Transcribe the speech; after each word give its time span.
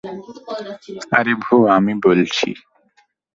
আরিভু, 1.17 1.55
আমি 1.77 1.93
বলছি। 2.05 2.49